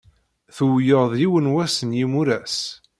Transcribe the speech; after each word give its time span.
Tuwyeḍ 0.55 1.11
yiwen 1.21 1.51
wass 1.53 1.75
n 1.83 1.89
yimuras. 1.97 2.57